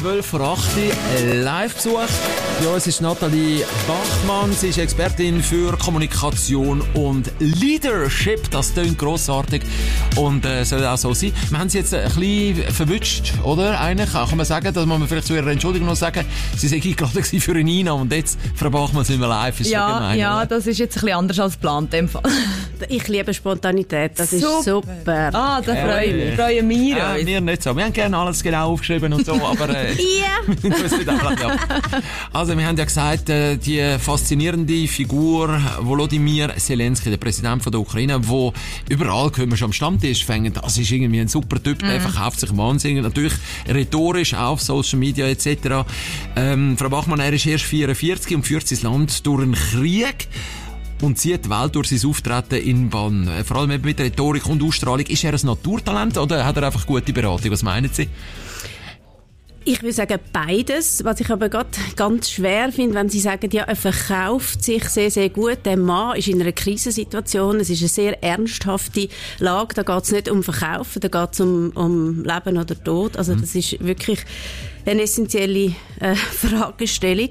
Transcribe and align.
12 0.00 0.26
vor 0.26 0.40
8 0.40 0.60
Live-Besuch. 1.42 2.00
Ja, 2.62 2.76
es 2.76 2.86
ist 2.86 3.00
Nathalie 3.00 3.64
Bachmann. 3.86 4.52
Sie 4.52 4.68
ist 4.68 4.78
Expertin 4.78 5.42
für 5.42 5.76
Kommunikation 5.78 6.82
und 6.92 7.30
Leadership. 7.38 8.50
Das 8.50 8.74
klingt 8.74 8.98
grossartig 8.98 9.62
und 10.16 10.44
äh, 10.44 10.64
soll 10.64 10.84
auch 10.84 10.98
so 10.98 11.14
sein. 11.14 11.32
Wir 11.48 11.58
haben 11.58 11.68
sie 11.70 11.78
jetzt 11.78 11.94
ein 11.94 12.04
bisschen 12.14 12.62
verwünscht, 12.72 13.34
oder? 13.42 13.80
Eigentlich 13.80 14.12
kann 14.12 14.36
man 14.36 14.44
sagen, 14.44 14.72
dass 14.72 14.86
man 14.86 15.06
vielleicht 15.08 15.28
zu 15.28 15.34
ihrer 15.34 15.48
Entschuldigung 15.48 15.88
noch 15.88 15.96
sagen, 15.96 16.26
sie 16.56 16.68
sei 16.68 16.78
gerade 16.78 17.22
für 17.22 17.54
Nina 17.54 17.92
und 17.92 18.12
jetzt, 18.12 18.38
Frau 18.54 18.70
Bachmann, 18.70 19.04
sind 19.04 19.20
wir 19.20 19.28
live. 19.28 19.60
Ist 19.60 19.70
ja, 19.70 19.98
gemein, 19.98 20.18
ja, 20.18 20.38
oder? 20.38 20.46
das 20.46 20.66
ist 20.66 20.78
jetzt 20.78 20.96
ein 20.96 21.00
bisschen 21.02 21.18
anders 21.18 21.40
als 21.40 21.54
geplant 21.54 21.94
in 21.94 22.00
dem 22.00 22.08
Fall. 22.08 22.22
Ich 22.90 23.08
liebe 23.08 23.32
Spontanität, 23.32 24.12
das 24.16 24.34
ist 24.34 24.42
super. 24.42 24.62
super. 24.62 25.30
Ah, 25.32 25.62
da 25.62 25.74
freuen 25.74 26.14
wir, 26.14 26.32
freuen 26.34 26.68
wir 26.68 26.96
ja, 26.98 27.14
uns. 27.14 27.24
Wir 27.24 27.40
nicht 27.40 27.62
so. 27.62 27.74
Wir 27.74 27.84
haben 27.84 27.92
gerne 27.94 28.18
alles 28.18 28.42
genau 28.42 28.72
aufgeschrieben 28.72 29.14
und 29.14 29.24
so, 29.24 29.32
aber... 29.32 29.70
Äh, 29.70 29.85
ja. 30.20 30.36
also, 32.32 32.56
wir 32.56 32.66
haben 32.66 32.76
ja 32.76 32.84
gesagt, 32.84 33.28
äh, 33.28 33.56
die 33.56 33.98
faszinierende 33.98 34.86
Figur 34.88 35.60
Volodymyr 35.80 36.54
Zelensky, 36.56 37.10
der 37.10 37.16
Präsident 37.16 37.62
von 37.62 37.72
der 37.72 37.80
Ukraine, 37.80 38.26
wo 38.26 38.52
überall 38.88 39.30
können 39.30 39.50
wir 39.50 39.56
schon 39.56 39.66
am 39.66 39.72
Stammtisch 39.72 40.24
fängen. 40.24 40.52
Das 40.52 40.78
ist 40.78 40.90
irgendwie 40.90 41.20
ein 41.20 41.28
super 41.28 41.62
Typ, 41.62 41.80
der 41.80 41.98
mm. 41.98 42.02
verkauft 42.02 42.40
sich 42.40 42.56
wahnsinnig. 42.56 43.02
Natürlich 43.02 43.34
rhetorisch 43.68 44.34
auf 44.34 44.60
Social 44.60 44.98
Media 44.98 45.26
etc. 45.26 45.86
Ähm, 46.36 46.76
Frau 46.78 46.88
Bachmann, 46.88 47.20
er 47.20 47.32
ist 47.32 47.46
erst 47.46 47.64
44 47.64 48.36
und 48.36 48.46
führt 48.46 48.66
sein 48.66 48.80
Land 48.82 49.26
durch 49.26 49.42
einen 49.42 49.54
Krieg 49.54 50.28
und 51.02 51.18
zieht 51.18 51.44
die 51.44 51.50
Welt 51.50 51.74
durch 51.74 51.88
sein 51.88 52.08
Auftreten 52.08 52.56
in 52.56 52.90
Bann. 52.90 53.28
Äh, 53.28 53.44
vor 53.44 53.58
allem 53.58 53.80
mit 53.80 54.00
Rhetorik 54.00 54.46
und 54.46 54.62
Ausstrahlung. 54.62 55.06
Ist 55.06 55.24
er 55.24 55.34
ein 55.34 55.40
Naturtalent 55.42 56.16
oder 56.18 56.44
hat 56.44 56.56
er 56.56 56.64
einfach 56.64 56.86
gute 56.86 57.12
Beratung? 57.12 57.50
Was 57.50 57.62
meinen 57.62 57.90
Sie? 57.92 58.08
Ich 59.68 59.82
würde 59.82 59.94
sagen 59.94 60.20
beides, 60.32 61.02
was 61.02 61.18
ich 61.18 61.28
aber 61.28 61.48
gerade 61.48 61.70
ganz 61.96 62.30
schwer 62.30 62.70
finde, 62.70 62.94
wenn 62.94 63.08
Sie 63.08 63.18
sagen, 63.18 63.50
ja, 63.50 63.64
er 63.64 63.74
verkauft 63.74 64.62
sich 64.62 64.84
sehr, 64.84 65.10
sehr 65.10 65.28
gut. 65.28 65.58
Der 65.64 65.76
Mann 65.76 66.16
ist 66.16 66.28
in 66.28 66.40
einer 66.40 66.52
Krisensituation, 66.52 67.58
es 67.58 67.68
ist 67.68 67.80
eine 67.80 67.88
sehr 67.88 68.22
ernsthafte 68.22 69.08
Lage, 69.40 69.74
da 69.74 69.82
geht 69.82 70.04
es 70.04 70.12
nicht 70.12 70.28
um 70.30 70.44
Verkaufen, 70.44 71.00
da 71.00 71.08
geht 71.08 71.32
es 71.32 71.40
um, 71.40 71.72
um 71.74 72.22
Leben 72.22 72.58
oder 72.58 72.80
Tod. 72.84 73.16
Also 73.16 73.34
mhm. 73.34 73.40
das 73.40 73.56
ist 73.56 73.84
wirklich 73.84 74.20
eine 74.84 75.02
essentielle 75.02 75.74
äh, 75.98 76.14
Fragestellung. 76.14 77.30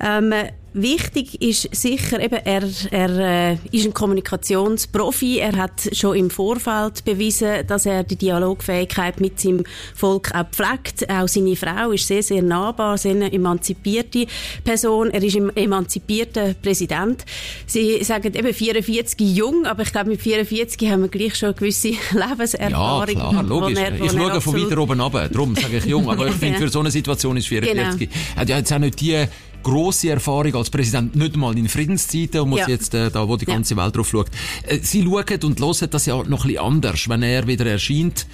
Ähm, 0.00 0.34
Wichtig 0.72 1.42
ist 1.42 1.68
sicher 1.74 2.20
eben, 2.20 2.38
er, 2.44 2.62
er 2.92 3.18
äh, 3.18 3.56
ist 3.72 3.86
ein 3.86 3.92
Kommunikationsprofi. 3.92 5.38
Er 5.38 5.56
hat 5.56 5.88
schon 5.92 6.16
im 6.16 6.30
Vorfeld 6.30 7.04
bewiesen, 7.04 7.66
dass 7.66 7.86
er 7.86 8.04
die 8.04 8.14
Dialogfähigkeit 8.14 9.20
mit 9.20 9.40
seinem 9.40 9.64
Volk 9.96 10.32
auch 10.32 10.48
pflegt. 10.48 11.10
Auch 11.10 11.26
seine 11.26 11.56
Frau 11.56 11.90
ist 11.90 12.06
sehr, 12.06 12.22
sehr 12.22 12.42
nahbar, 12.42 12.98
sehr 12.98 13.16
eine 13.16 13.32
emanzipierte 13.32 14.26
Person. 14.62 15.10
Er 15.10 15.24
ist 15.24 15.34
ein 15.34 15.54
emanzipierter 15.56 16.54
Präsident. 16.54 17.24
Sie 17.66 18.04
sagen 18.04 18.32
eben 18.32 18.54
44 18.54 19.18
jung, 19.36 19.66
aber 19.66 19.82
ich 19.82 19.90
glaube, 19.90 20.10
mit 20.10 20.22
44 20.22 20.88
haben 20.88 21.02
wir 21.02 21.08
gleich 21.08 21.34
schon 21.34 21.48
eine 21.48 21.56
gewisse 21.56 21.88
Lebenserfahrung. 22.12 23.16
Ja, 23.16 23.28
klar, 23.30 23.42
logisch. 23.42 23.76
Er, 23.76 24.00
ich 24.00 24.12
schaue 24.12 24.40
von 24.40 24.54
weiter 24.54 24.78
oben 24.78 25.00
runter, 25.00 25.28
darum 25.28 25.56
sage 25.56 25.78
ich 25.78 25.86
jung. 25.86 26.08
Aber 26.08 26.28
ich 26.28 26.34
finde, 26.36 26.60
für 26.60 26.68
so 26.68 26.78
eine 26.78 26.92
Situation 26.92 27.36
ist 27.36 27.48
44. 27.48 27.98
Genau. 27.98 28.12
Er 28.36 28.40
hat 28.42 28.48
ja 28.48 28.58
jetzt 28.58 28.72
auch 28.72 28.78
nicht 28.78 29.00
die 29.00 29.26
grosse 29.62 30.10
Erfahrung 30.10 30.54
als 30.54 30.70
Präsident, 30.70 31.14
nicht 31.16 31.36
mal 31.36 31.56
in 31.56 31.68
Friedenszeiten, 31.68 32.40
und 32.40 32.50
muss 32.50 32.60
ja. 32.60 32.68
jetzt 32.68 32.94
äh, 32.94 33.10
da, 33.10 33.28
wo 33.28 33.36
die 33.36 33.46
ganze 33.46 33.74
ja. 33.74 33.84
Welt 33.84 33.96
drauf 33.96 34.08
schaut. 34.08 34.28
Äh, 34.66 34.78
Sie 34.82 35.02
schauen 35.02 35.42
und 35.44 35.60
hören 35.60 35.90
das 35.90 36.06
ja 36.06 36.16
noch 36.16 36.44
ein 36.44 36.48
bisschen 36.48 36.58
anders, 36.58 37.08
wenn 37.08 37.22
er 37.22 37.46
wieder 37.46 37.66
erscheint, 37.66 38.26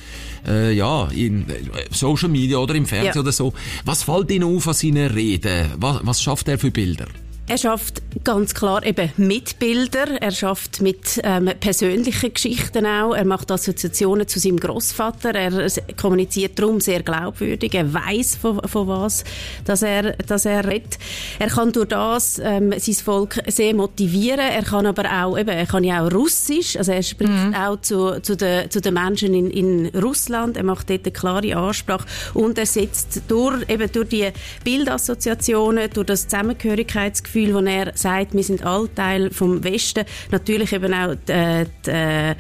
äh, 0.47 0.73
ja, 0.73 1.09
in 1.09 1.49
äh, 1.51 1.55
Social 1.91 2.29
Media 2.29 2.59
oder 2.59 2.75
im 2.75 2.87
Fernsehen 2.87 3.15
ja. 3.15 3.21
oder 3.21 3.33
so. 3.33 3.53
Was 3.85 4.03
fällt 4.03 4.31
Ihnen 4.31 4.45
auf 4.57 4.69
an 4.69 4.75
seinen 4.75 5.11
Reden? 5.11 5.71
Was, 5.77 6.01
was 6.03 6.23
schafft 6.23 6.49
er 6.49 6.59
für 6.59 6.71
Bilder? 6.71 7.07
Er 7.49 7.59
schafft 7.59 8.03
ganz 8.25 8.55
klar 8.55 8.85
eben 8.85 9.09
mit 9.19 9.61
Bilder. 9.61 10.21
Er 10.21 10.33
schafft 10.33 10.81
mit 10.81 11.21
ähm, 11.23 11.49
persönlichen 11.61 12.35
Geschichten 12.35 12.85
auch. 12.85 13.15
Er 13.15 13.25
macht 13.25 13.53
Assoziationen 13.53 14.27
zu 14.27 14.41
seinem 14.41 14.59
Großvater. 14.59 15.33
Er 15.33 15.69
kommuniziert 15.97 16.59
darum 16.59 16.81
sehr 16.81 17.05
glaubwürdig. 17.05 17.73
Er 17.75 17.95
weiß 17.95 18.35
von, 18.35 18.61
von 18.67 18.89
was, 18.89 19.23
dass 19.65 19.83
er, 19.83 20.15
dass 20.15 20.45
er 20.45 20.67
redet. 20.67 20.99
Er 21.39 21.47
kann 21.47 21.71
durch 21.71 21.87
das 21.87 22.41
ähm, 22.43 22.75
sein 22.77 22.95
Volk 22.97 23.39
sehr 23.47 23.75
motivieren. 23.75 24.41
Er 24.41 24.65
kann 24.65 24.85
aber 24.85 25.05
auch 25.05 25.39
eben, 25.39 25.51
er 25.51 25.67
kann 25.67 25.85
ja 25.85 26.05
auch 26.05 26.13
Russisch. 26.13 26.77
Also 26.77 26.91
er 26.91 27.03
spricht 27.05 27.31
mhm. 27.31 27.55
auch 27.55 27.81
zu, 27.81 28.21
zu 28.23 28.37
den 28.37 28.69
zu 28.73 28.81
den 28.81 28.95
Menschen 28.95 29.35
in, 29.35 29.51
in 29.53 29.87
Russland. 30.01 30.57
Er 30.57 30.65
macht 30.65 30.91
dort 30.91 31.05
eine 31.05 31.13
klare 31.13 31.57
Ansprache 31.57 32.07
und 32.35 32.59
er 32.59 32.67
setzt 32.67 33.23
durch 33.29 33.69
eben 33.69 33.91
durch 33.93 34.09
die 34.09 34.31
Bildassoziationen, 34.65 35.91
durch 35.91 36.07
das 36.07 36.27
Zusammengehörigkeitsgefühl 36.27 37.36
Gefühl, 37.37 37.55
wo 37.55 37.59
er 37.61 37.93
sagt, 37.95 38.35
wir 38.35 38.43
sind 38.43 38.65
all 38.65 38.89
Teil 38.89 39.31
vom 39.31 39.63
Westen. 39.63 40.05
Natürlich 40.31 40.73
eben 40.73 40.95
auch 40.95 41.15
die, 41.29 41.65
die, 41.85 41.91
äh, 41.91 42.35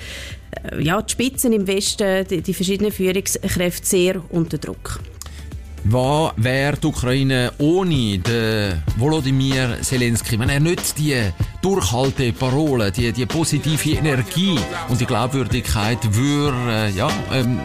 ja, 0.79 1.03
die 1.03 1.13
Spitzen 1.13 1.53
im 1.53 1.67
Westen, 1.67 2.27
die, 2.29 2.41
die 2.41 2.55
verschiedenen 2.55 2.93
Führungskräfte 2.93 3.87
sehr 3.87 4.23
unter 4.31 4.57
Druck. 4.57 5.01
Was 5.85 6.33
wäre 6.37 6.79
die 6.79 6.87
Ukraine 6.87 7.53
ohne 7.59 8.19
den 8.19 8.83
Volodymyr 8.97 9.77
Zelensky, 9.83 10.39
wenn 10.39 10.49
er 10.49 10.59
nicht 10.59 10.99
die 10.99 11.31
durchhalte 11.63 12.33
Parole, 12.33 12.91
die, 12.91 13.13
die 13.13 13.27
positive 13.27 13.91
Energie 13.91 14.59
und 14.89 15.01
die 15.01 15.07
Glaubwürdigkeit 15.07 15.99
würde, 16.13 16.57
äh, 16.71 16.91
ja, 16.91 17.09
ähm, 17.33 17.61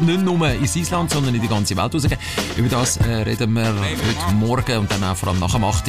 nicht 0.00 0.22
nur 0.22 0.48
in 0.48 0.62
Island, 0.62 1.10
sondern 1.10 1.34
in 1.34 1.40
die 1.40 1.48
ganze 1.48 1.76
Welt 1.76 1.94
rausgehen. 1.94 2.18
Über 2.56 2.68
das 2.68 2.96
äh, 2.98 3.22
reden 3.22 3.52
wir 3.52 3.74
heute 3.74 4.34
Morgen 4.34 4.78
und 4.78 4.90
dann 4.90 5.04
auch 5.04 5.16
vor 5.16 5.30
allem 5.30 5.40
nach 5.40 5.52
dem 5.52 5.64
8 5.64 5.88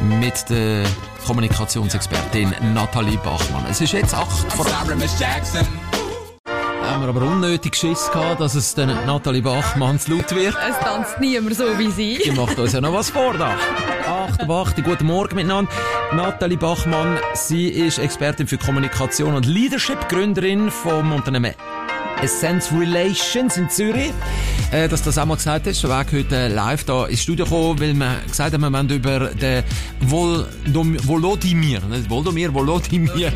mit 0.00 0.48
der 0.50 0.84
Kommunikationsexpertin 1.26 2.54
Nathalie 2.74 3.18
Bachmann. 3.18 3.66
Es 3.70 3.80
ist 3.80 3.92
jetzt 3.92 4.14
8 4.14 4.52
vor 4.52 4.66
haben 6.90 7.02
wir 7.02 7.08
aber 7.08 7.20
unnötig 7.22 7.76
Schiss 7.76 8.10
gehabt, 8.10 8.40
dass 8.40 8.54
es 8.54 8.74
dann 8.74 8.88
Nathalie 9.04 9.42
Bachmann 9.42 9.98
zu 9.98 10.12
laut 10.12 10.34
wird. 10.34 10.56
Es 10.68 10.78
tanzt 10.78 11.20
niemand 11.20 11.54
so 11.54 11.78
wie 11.78 11.90
sie. 11.90 12.18
Die 12.24 12.30
macht 12.30 12.58
uns 12.58 12.72
ja 12.72 12.80
noch 12.80 12.94
was 12.94 13.10
vor 13.10 13.34
da. 13.34 13.54
8 14.06 14.48
8, 14.48 14.84
guten 14.84 15.06
Morgen 15.06 15.36
miteinander. 15.36 15.70
Nathalie 16.12 16.56
Bachmann, 16.56 17.18
sie 17.34 17.68
ist 17.68 17.98
Expertin 17.98 18.46
für 18.46 18.56
Kommunikation 18.56 19.34
und 19.34 19.44
Leadership, 19.44 20.08
Gründerin 20.08 20.70
vom 20.70 21.12
Unternehmen 21.12 21.54
Essence 22.22 22.72
Relations 22.72 23.56
in 23.56 23.70
Zürich. 23.70 24.12
Äh, 24.70 24.86
dass 24.86 25.02
das 25.02 25.16
auch 25.16 25.24
mal 25.24 25.36
gesagt 25.36 25.66
hast, 25.66 25.80
schon 25.80 25.88
weg 25.88 26.08
heute 26.12 26.48
live 26.48 26.84
da 26.84 27.06
ins 27.06 27.22
Studio 27.22 27.46
gekommen, 27.46 27.80
weil 27.80 27.94
wir 27.94 28.16
gesagt 28.28 28.52
haben, 28.52 28.60
wir 28.60 28.70
wollen 28.70 28.90
über 28.90 29.30
den 29.30 29.64
Vol 30.00 30.46
Volodymyr, 30.66 31.80
nicht 31.88 32.10
Volodymyr, 32.10 32.52
Volodymyr. 32.52 33.32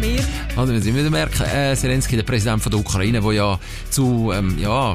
Also, 0.57 0.75
wir 0.75 0.85
wieder 0.85 1.09
merken, 1.09 1.43
äh, 1.45 1.75
Zelensky, 1.75 2.17
der 2.17 2.25
Präsident 2.25 2.63
von 2.63 2.71
der 2.71 2.81
Ukraine, 2.81 3.23
der 3.23 3.33
ja 3.33 3.59
zu, 3.89 4.31
ähm, 4.35 4.59
ja, 4.59 4.95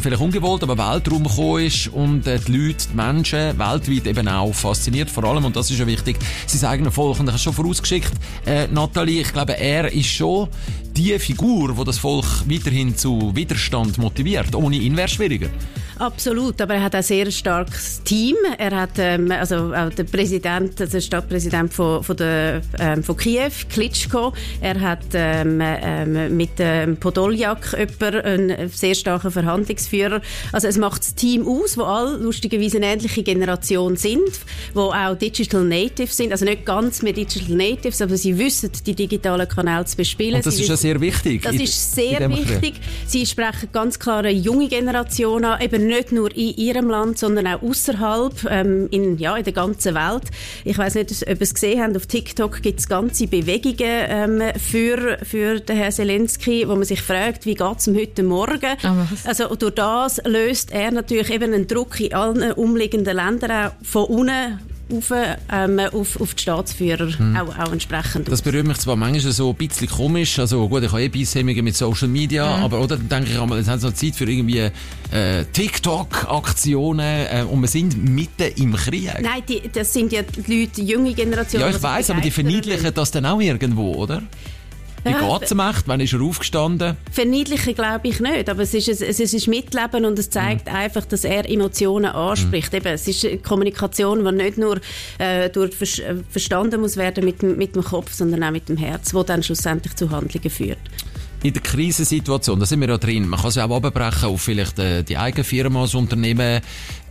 vielleicht 0.00 0.20
ungewollt, 0.20 0.64
aber 0.64 0.76
Weltraum 0.76 1.22
gekommen 1.22 1.66
ist 1.66 1.86
und 1.88 2.26
äh, 2.26 2.40
die 2.40 2.52
Leute, 2.52 2.86
die 2.90 2.96
Menschen 2.96 3.56
weltweit 3.56 4.06
eben 4.08 4.26
auch 4.26 4.52
fasziniert, 4.52 5.08
vor 5.08 5.22
allem, 5.22 5.44
und 5.44 5.54
das 5.54 5.70
ist 5.70 5.78
ja 5.78 5.86
wichtig, 5.86 6.16
sein 6.48 6.68
eigenes 6.68 6.94
Volk. 6.94 7.20
Und 7.20 7.26
ich 7.26 7.32
habe 7.32 7.38
schon 7.38 7.52
vorausgeschickt, 7.52 8.12
äh, 8.44 8.66
Nathalie, 8.66 9.20
ich 9.20 9.32
glaube, 9.32 9.56
er 9.56 9.92
ist 9.92 10.08
schon 10.08 10.48
die 10.96 11.18
Figur, 11.18 11.76
die 11.76 11.84
das 11.84 11.98
Volk 11.98 12.24
weiterhin 12.48 12.96
zu 12.96 13.34
Widerstand 13.34 13.98
motiviert. 13.98 14.54
Ohne 14.54 14.76
ihn 14.76 14.96
wäre 14.96 15.06
es 15.06 15.12
schwieriger. 15.12 15.50
Absolut, 15.98 16.60
aber 16.60 16.74
er 16.74 16.82
hat 16.82 16.94
ein 16.94 17.02
sehr 17.02 17.30
starkes 17.30 18.02
Team. 18.04 18.36
Er 18.58 18.70
hat 18.72 18.98
ähm, 18.98 19.30
also 19.30 19.72
auch 19.74 19.88
der 19.90 20.04
Präsident, 20.04 20.78
also 20.80 20.92
der 20.92 21.00
Stadtpräsident 21.00 21.72
von, 21.72 22.02
von, 22.02 22.16
der, 22.16 22.60
ähm, 22.78 23.02
von 23.02 23.16
Kiew, 23.16 23.50
Klitschko. 23.70 24.34
Er 24.60 24.78
hat 24.78 25.04
ähm, 25.14 25.60
ähm, 25.62 26.36
mit 26.36 26.50
ähm, 26.58 26.98
Podoljak 26.98 27.74
jemanden, 27.78 28.50
einen 28.50 28.68
sehr 28.68 28.94
starken 28.94 29.30
Verhandlungsführer. 29.30 30.20
Also 30.52 30.68
es 30.68 30.76
macht 30.76 31.00
das 31.00 31.14
Team 31.14 31.46
aus, 31.46 31.78
wo 31.78 31.84
alle 31.84 32.18
lustigerweise 32.18 32.76
eine 32.76 32.86
ähnliche 32.86 33.22
Generation 33.22 33.96
sind, 33.96 34.30
wo 34.74 34.90
auch 34.92 35.16
Digital 35.16 35.64
Natives 35.64 36.16
sind, 36.16 36.30
also 36.30 36.44
nicht 36.44 36.66
ganz 36.66 37.00
mehr 37.00 37.14
Digital 37.14 37.56
Natives, 37.56 38.02
aber 38.02 38.16
sie 38.18 38.36
wissen 38.36 38.70
die 38.84 38.94
digitalen 38.94 39.48
Kanäle 39.48 39.86
zu 39.86 39.96
bespielen. 39.96 40.36
Und 40.36 40.46
das 40.46 40.56
sie 40.56 40.62
ist 40.62 40.68
ja 40.68 40.76
sehr 40.76 41.00
wichtig. 41.00 41.42
Das 41.42 41.54
ist 41.54 41.94
sehr 41.94 42.28
wichtig. 42.28 42.74
Sie 43.06 43.24
sprechen 43.24 43.70
ganz 43.72 43.98
klar 43.98 44.18
eine 44.18 44.30
junge 44.30 44.68
Generation 44.68 45.44
an, 45.44 45.60
eben 45.62 45.85
nicht 45.86 46.12
nur 46.12 46.34
in 46.34 46.54
ihrem 46.56 46.88
Land, 46.88 47.18
sondern 47.18 47.46
auch 47.46 47.62
außerhalb 47.62 48.46
ähm, 48.50 48.88
in, 48.90 49.18
ja, 49.18 49.36
in 49.36 49.44
der 49.44 49.52
ganzen 49.52 49.94
Welt. 49.94 50.24
Ich 50.64 50.78
weiß 50.78 50.94
nicht, 50.94 51.22
ob 51.22 51.28
ihr 51.28 51.40
es 51.40 51.54
gesehen 51.54 51.82
habt, 51.82 51.96
auf 51.96 52.06
TikTok 52.06 52.62
gibt 52.62 52.80
es 52.80 52.88
ganze 52.88 53.26
Bewegungen 53.26 53.76
ähm, 53.80 54.42
für, 54.58 55.18
für 55.22 55.60
den 55.60 55.76
Herrn 55.76 55.92
Zelensky, 55.92 56.68
wo 56.68 56.74
man 56.74 56.84
sich 56.84 57.02
fragt, 57.02 57.46
wie 57.46 57.54
geht 57.54 57.78
es 57.78 57.86
ihm 57.86 57.96
heute 57.96 58.22
Morgen? 58.22 58.76
Oh, 58.84 59.28
also 59.28 59.54
durch 59.54 59.74
das 59.74 60.20
löst 60.24 60.72
er 60.72 60.90
natürlich 60.90 61.30
eben 61.30 61.52
einen 61.52 61.66
Druck 61.66 62.00
in 62.00 62.14
allen 62.14 62.52
umliegenden 62.52 63.16
Ländern 63.16 63.50
auch 63.50 63.72
von 63.82 64.04
unten 64.04 64.60
auf, 64.92 65.12
ähm, 65.52 65.80
auf, 65.80 66.20
auf 66.20 66.34
die 66.34 66.42
Staatsführer 66.42 67.08
mhm. 67.18 67.36
auch, 67.36 67.58
auch 67.58 67.72
entsprechend 67.72 68.28
Das 68.28 68.42
berührt 68.42 68.66
mich 68.66 68.78
zwar 68.78 68.96
manchmal 68.96 69.32
so 69.32 69.50
ein 69.50 69.56
bisschen 69.56 69.88
komisch, 69.88 70.38
also 70.38 70.68
gut, 70.68 70.84
ich 70.84 70.90
habe 70.90 71.02
eh 71.02 71.08
Bisshemmungen 71.08 71.64
mit 71.64 71.76
Social 71.76 72.08
Media, 72.08 72.56
mhm. 72.56 72.64
aber 72.64 72.80
oder 72.80 72.96
dann 72.96 73.08
denke 73.08 73.32
ich 73.32 73.40
einmal, 73.40 73.58
es 73.58 73.68
hat 73.68 73.80
so 73.80 73.90
Zeit 73.90 74.14
für 74.14 74.24
irgendwie 74.24 74.70
äh, 75.10 75.44
TikTok-Aktionen 75.52 77.00
äh, 77.00 77.44
und 77.48 77.60
wir 77.60 77.68
sind 77.68 77.96
mitten 77.96 78.52
im 78.56 78.74
Krieg. 78.74 79.10
Nein, 79.20 79.42
die, 79.48 79.62
das 79.72 79.92
sind 79.92 80.12
ja 80.12 80.22
die 80.22 80.60
Leute, 80.60 80.72
die 80.76 80.84
junge 80.84 81.12
Generation. 81.14 81.60
Ja, 81.60 81.68
ich 81.68 81.82
weiß, 81.82 82.10
aber 82.10 82.20
die 82.20 82.30
verniedlichen 82.30 82.92
das 82.94 83.10
dann 83.10 83.26
auch 83.26 83.40
irgendwo, 83.40 83.94
oder? 83.94 84.22
Wie 85.06 85.12
geht 85.12 85.42
es 85.42 85.50
ihm 85.50 85.60
echt? 85.60 85.86
Wann 85.86 86.00
ist 86.00 86.12
er 86.12 86.20
aufgestanden? 86.20 86.96
Verniedlichen 87.10 87.74
glaube 87.74 88.08
ich 88.08 88.20
nicht, 88.20 88.48
aber 88.48 88.62
es 88.62 88.74
ist, 88.74 88.88
es, 88.88 89.00
es 89.00 89.20
ist 89.20 89.46
Mitleben 89.48 90.04
und 90.04 90.18
es 90.18 90.30
zeigt 90.30 90.66
mhm. 90.66 90.74
einfach, 90.74 91.04
dass 91.06 91.24
er 91.24 91.48
Emotionen 91.48 92.06
anspricht. 92.12 92.72
Mhm. 92.72 92.78
Eben, 92.78 92.88
es 92.88 93.08
ist 93.08 93.24
eine 93.24 93.38
Kommunikation, 93.38 94.24
die 94.24 94.32
nicht 94.32 94.58
nur 94.58 94.80
äh, 95.18 95.48
durch 95.50 95.98
äh, 96.00 96.16
verstanden 96.28 96.80
muss 96.80 96.96
werden 96.96 97.24
mit, 97.24 97.42
mit 97.42 97.74
dem 97.74 97.84
Kopf, 97.84 98.12
sondern 98.12 98.42
auch 98.42 98.50
mit 98.50 98.68
dem 98.68 98.76
Herz, 98.76 99.14
wo 99.14 99.22
dann 99.22 99.42
schlussendlich 99.42 99.94
zu 99.96 100.10
Handlungen 100.10 100.50
führt 100.50 100.78
in 101.42 101.52
der 101.52 101.62
Krisensituation, 101.62 102.58
da 102.58 102.66
sind 102.66 102.80
wir 102.80 102.88
ja 102.88 102.98
drin, 102.98 103.28
man 103.28 103.38
kann 103.38 103.50
es 103.50 103.54
ja 103.54 103.66
auch 103.66 103.76
abbrechen 103.76 104.28
auf 104.28 104.42
vielleicht 104.42 104.78
äh, 104.78 105.04
die 105.04 105.16
eigene 105.16 105.44
Firma, 105.44 105.82
das 105.82 105.94
Unternehmen. 105.94 106.60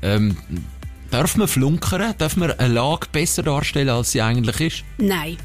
Ähm, 0.02 0.36
darf 1.10 1.38
man 1.38 1.48
flunkern? 1.48 2.14
Darf 2.18 2.36
man 2.36 2.52
eine 2.52 2.74
Lage 2.74 3.08
besser 3.12 3.44
darstellen, 3.44 3.90
als 3.90 4.12
sie 4.12 4.22
eigentlich 4.22 4.60
ist? 4.60 4.84
Nein. 4.98 5.38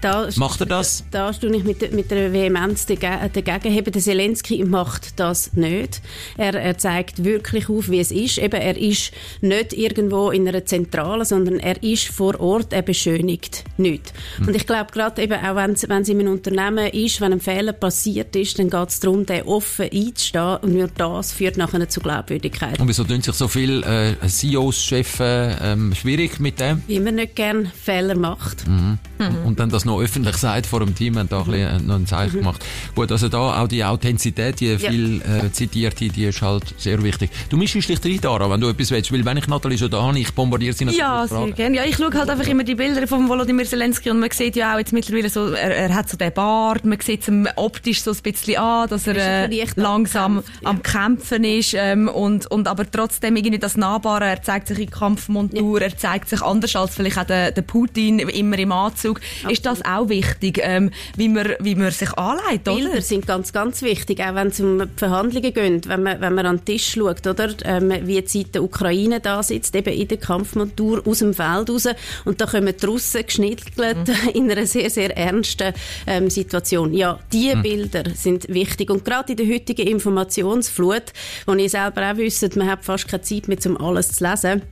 Da, 0.00 0.28
macht 0.36 0.60
er 0.60 0.66
das? 0.66 1.04
Da, 1.10 1.26
da 1.26 1.32
stehe 1.32 1.54
ich 1.54 1.64
mit, 1.64 1.92
mit 1.92 2.10
der 2.10 2.32
Vehemenz 2.32 2.86
dagegen. 2.86 3.76
Eben, 3.76 3.92
der 3.92 4.02
Zelensky 4.02 4.64
macht 4.64 5.18
das 5.20 5.52
nicht. 5.54 6.00
Er, 6.36 6.54
er 6.54 6.78
zeigt 6.78 7.24
wirklich 7.24 7.68
auf, 7.68 7.90
wie 7.90 8.00
es 8.00 8.10
ist. 8.10 8.38
Eben, 8.38 8.60
er 8.60 8.76
ist 8.76 9.12
nicht 9.40 9.72
irgendwo 9.72 10.30
in 10.30 10.48
einer 10.48 10.64
Zentrale, 10.64 11.24
sondern 11.24 11.58
er 11.58 11.82
ist 11.82 12.08
vor 12.08 12.40
Ort, 12.40 12.72
er 12.72 12.82
beschönigt 12.82 13.64
nichts. 13.76 14.12
Hm. 14.38 14.48
Und 14.48 14.56
ich 14.56 14.66
glaube, 14.66 14.92
gerade 14.92 15.22
eben 15.22 15.38
auch 15.44 15.56
wenn 15.56 15.72
es 15.72 15.82
in 15.82 15.90
einem 15.90 16.32
Unternehmen 16.32 16.86
ist, 16.88 17.20
wenn 17.20 17.32
ein 17.32 17.40
Fehler 17.40 17.72
passiert 17.72 18.34
ist, 18.36 18.58
dann 18.58 18.70
geht 18.70 18.88
es 18.88 19.00
darum, 19.00 19.26
den 19.26 19.42
offen 19.42 19.88
einzustehen 19.92 20.56
und 20.62 20.74
nur 20.74 20.88
das 20.88 21.32
führt 21.32 21.56
nachher 21.56 21.88
zu 21.88 22.00
Glaubwürdigkeit. 22.00 22.80
Und 22.80 22.88
wieso 22.88 23.04
tun 23.04 23.20
sich 23.20 23.34
so 23.34 23.48
viele 23.48 24.16
äh, 24.22 24.26
CEOs, 24.26 24.82
Chefs 24.82 25.18
ähm, 25.20 25.94
schwierig 25.94 26.40
mit 26.40 26.60
dem? 26.60 26.82
Wie 26.86 27.00
man 27.00 27.16
nicht 27.16 27.36
gerne 27.36 27.70
Fehler 27.82 28.16
macht. 28.16 28.66
Mhm. 28.66 28.98
Mhm. 29.18 29.46
Und 29.46 29.60
dann 29.60 29.70
das 29.70 29.84
noch 29.90 30.00
öffentlich 30.00 30.36
sagt 30.36 30.66
vor 30.66 30.80
dem 30.80 30.94
Team, 30.94 31.18
haben 31.18 31.28
da 31.28 31.44
mhm. 31.44 31.52
ein 31.52 31.86
noch 31.86 31.96
ein 31.96 32.06
Zeichen 32.06 32.36
mhm. 32.36 32.40
gemacht. 32.40 32.64
Gut, 32.94 33.12
also 33.12 33.28
da 33.28 33.62
auch 33.62 33.68
die 33.68 33.84
Authentizität, 33.84 34.60
die 34.60 34.78
viel 34.78 35.20
äh, 35.22 35.50
zitiert, 35.52 36.00
die, 36.00 36.08
die 36.08 36.24
ist 36.24 36.42
halt 36.42 36.74
sehr 36.76 37.02
wichtig. 37.02 37.30
Du 37.48 37.56
mischst 37.56 37.88
dich 37.88 38.04
rein, 38.04 38.20
Dara, 38.20 38.50
wenn 38.50 38.60
du 38.60 38.68
etwas 38.68 38.90
willst, 38.90 39.12
weil 39.12 39.24
wenn 39.24 39.36
ich 39.36 39.46
Nathalie 39.46 39.78
schon 39.78 39.90
da 39.90 40.02
habe, 40.02 40.18
ich 40.18 40.32
bombardiere 40.32 40.72
sie 40.72 40.84
natürlich 40.84 41.00
Ja, 41.00 41.26
sehr 41.26 41.52
gerne. 41.52 41.76
Ja, 41.76 41.84
ich 41.84 41.96
schaue 41.96 42.12
halt 42.12 42.30
einfach 42.30 42.46
immer 42.46 42.64
die 42.64 42.74
Bilder 42.74 43.06
von 43.06 43.28
Volodymyr 43.28 43.64
Zelensky 43.64 44.10
und 44.10 44.20
man 44.20 44.30
sieht 44.30 44.56
ja 44.56 44.74
auch 44.74 44.78
jetzt 44.78 44.92
mittlerweile 44.92 45.28
so, 45.28 45.52
er, 45.52 45.76
er 45.76 45.94
hat 45.94 46.08
so 46.08 46.16
den 46.16 46.32
Bart, 46.32 46.84
man 46.84 46.98
sieht 47.00 47.26
es 47.26 47.34
optisch 47.56 48.02
so 48.02 48.12
ein 48.12 48.18
bisschen 48.22 48.58
an, 48.58 48.88
dass 48.88 49.06
er 49.06 49.50
äh, 49.50 49.66
langsam 49.76 50.42
am 50.64 50.82
Kämpfen 50.82 51.44
ist 51.44 51.74
ähm, 51.74 52.08
und, 52.08 52.50
und 52.50 52.68
aber 52.68 52.90
trotzdem 52.90 53.36
irgendwie 53.36 53.58
das 53.58 53.76
Nahbare, 53.76 54.26
er 54.26 54.42
zeigt 54.42 54.68
sich 54.68 54.78
in 54.78 54.90
Kampfmontur, 54.90 55.80
ja. 55.80 55.86
er 55.86 55.96
zeigt 55.96 56.28
sich 56.28 56.42
anders 56.42 56.76
als 56.76 56.94
vielleicht 56.94 57.18
auch 57.18 57.24
der, 57.24 57.52
der 57.52 57.62
Putin 57.62 58.18
immer 58.18 58.58
im 58.58 58.72
Anzug. 58.72 59.20
Absolut. 59.20 59.52
Ist 59.52 59.66
das 59.66 59.79
auch 59.84 60.08
wichtig, 60.08 60.60
ähm, 60.62 60.90
wie, 61.16 61.28
man, 61.28 61.54
wie 61.60 61.74
man 61.74 61.90
sich 61.90 62.12
anleitet, 62.14 62.68
oder? 62.68 62.76
Bilder 62.76 63.02
sind 63.02 63.26
ganz, 63.26 63.52
ganz 63.52 63.82
wichtig, 63.82 64.20
auch 64.20 64.34
wenn 64.34 64.48
es 64.48 64.60
um 64.60 64.82
Verhandlungen 64.96 65.52
geht, 65.52 65.88
wenn 65.88 66.02
man, 66.02 66.20
wenn 66.20 66.34
man 66.34 66.46
an 66.46 66.56
den 66.58 66.64
Tisch 66.64 66.92
schaut, 66.92 67.26
oder? 67.26 67.54
Ähm, 67.64 67.92
wie 68.02 68.20
die 68.22 68.44
der 68.44 68.62
Ukraine 68.62 69.20
da 69.20 69.42
sitzt, 69.42 69.74
eben 69.74 69.92
in 69.92 70.08
der 70.08 70.18
Kampfmontur 70.18 71.06
aus 71.06 71.18
dem 71.18 71.34
Feld 71.34 71.70
raus 71.70 71.88
und 72.24 72.40
da 72.40 72.46
kommen 72.46 72.74
die 72.80 72.86
Russen 72.86 73.24
geschnittelt 73.24 74.08
mhm. 74.08 74.28
in 74.34 74.50
einer 74.50 74.66
sehr, 74.66 74.90
sehr 74.90 75.16
ernsten 75.16 75.72
ähm, 76.06 76.30
Situation. 76.30 76.92
Ja, 76.92 77.18
diese 77.32 77.56
mhm. 77.56 77.62
Bilder 77.62 78.04
sind 78.14 78.48
wichtig 78.48 78.90
und 78.90 79.04
gerade 79.04 79.32
in 79.32 79.36
der 79.36 79.46
heutigen 79.46 79.86
Informationsflut, 79.86 81.12
wo 81.46 81.54
ihr 81.54 81.68
selber 81.68 82.10
auch 82.10 82.16
wisst, 82.16 82.56
man 82.56 82.70
hat 82.70 82.84
fast 82.84 83.08
keine 83.08 83.22
Zeit 83.22 83.48
mehr, 83.48 83.58
um 83.66 83.76
alles 83.76 84.12
zu 84.12 84.24
lesen, 84.24 84.62